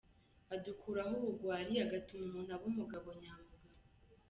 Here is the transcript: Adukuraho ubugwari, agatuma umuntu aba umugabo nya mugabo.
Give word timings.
Adukuraho 0.55 1.13
ubugwari, 1.19 1.73
agatuma 1.85 2.23
umuntu 2.29 2.51
aba 2.55 2.65
umugabo 2.71 3.07
nya 3.19 3.31
mugabo. 3.37 3.67